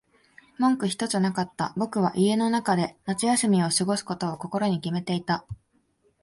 [0.57, 1.73] 文句ひとつなかった。
[1.77, 5.45] 僕は家の中で夏休みを過ごすことを心に決めていた。